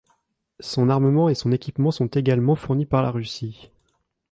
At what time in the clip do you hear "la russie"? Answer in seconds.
3.03-3.69